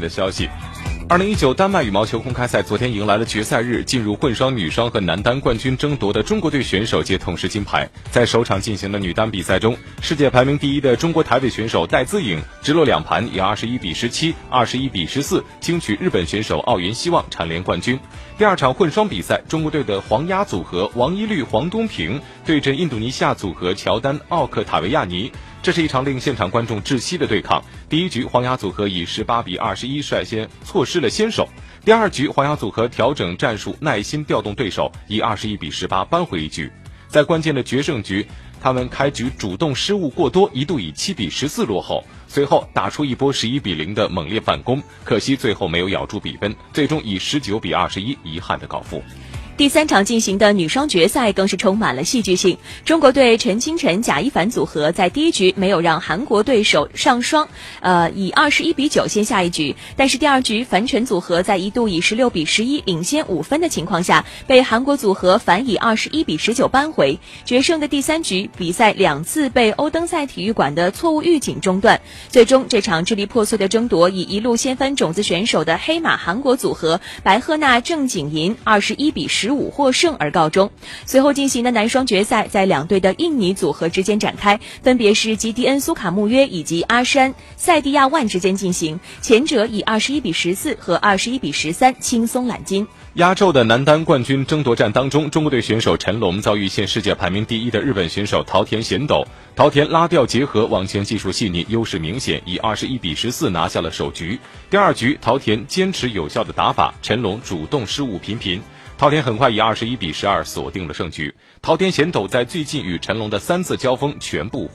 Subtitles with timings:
[0.00, 0.48] 的消息。
[1.10, 7.88] 二零一九丹麦羽毛球公开赛昨天迎来了决赛日，进入混双、女双和男单冠军争夺的中国队选手皆同时金牌。
[8.10, 17.98] 在首场进行的女单比赛中，世界排名第一的中国台北选手戴资颖直落两盘，以二十一比十七、二十一比十四轻取日本选手奥原希望，蝉联冠军。
[18.36, 25.32] 第二场混双比赛，中国队的黄鸭组合王一律、黄东萍对阵印度尼西亚组合乔丹、奥克塔维亚尼。
[25.62, 27.62] 这是一场令现场观众窒息的对抗。
[27.88, 31.48] 第一局，黄雅组合以十八比二十一率先错失了先手。
[31.84, 36.70] 第二局，黄雅组合调整战术，耐心调动对手，以二十一比十八扳回一局。
[37.08, 38.26] 在关键的决胜局，
[38.60, 49.02] 他们开局主动失误过多，一度以七比十四落后，随后打出一波十一比零的猛烈反攻，可惜最后没有咬住比分，最终以十九比二十一遗憾的告负。
[49.58, 52.56] 第三场进行的女双决赛更是充满了戏剧性。
[52.84, 57.48] 中国队陈清晨、贾一凡组合在第一局没有让韩国对手上双，
[57.80, 59.74] 呃，以二十一比九先下一局。
[59.96, 67.18] 但是第二局樊晨组合在一度以十六比十一领先五分的情况下，被韩国组合反以二十一比十九扳回。
[67.44, 72.00] 决胜的第三局，比赛两次被欧登塞体育馆的错误预警中断。
[72.28, 79.47] 最终这场支离破碎的争夺以一路掀翻种子选手的黑马韩国组合白鹤娜郑景银二十一比十。
[79.48, 80.70] 十五获胜而告终。
[81.06, 89.00] 随后进行的男双决赛在两队的印尼组合之间展开，分别是吉迪恩苏卡穆约以及阿山塞蒂亚万之间进行。
[89.22, 92.86] 前者以二十一比十四和二十一比十三轻松揽金。
[93.14, 99.26] 压轴的男单冠军争夺战当中，中国队选手陈龙遭遇现世界排名第一的日本选手桃田贤斗。
[99.56, 104.38] 桃田拉吊结合，网前技术细腻，优势明显，以二十一比十四拿下了首局。
[104.68, 108.60] 第二局，桃田坚持有效的打法，陈龙主动失误频频。
[108.96, 111.34] 桃田很快以二十一比十二锁定了胜局。
[111.62, 114.66] 桃田贤斗在最近与陈龙的三次交锋全部。